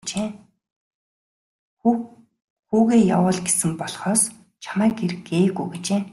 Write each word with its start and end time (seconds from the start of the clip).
Хүүгээ 2.69 3.01
явуул 3.15 3.39
гэсэн 3.45 3.71
болохоос 3.81 4.21
чамайг 4.63 4.95
ир 5.05 5.13
гээгүй 5.29 5.67
гэжээ. 5.73 6.01